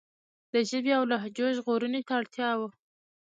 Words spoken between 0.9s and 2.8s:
او لهجو ژغورنې ته اړتیا وه.